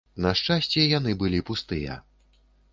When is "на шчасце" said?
0.25-0.85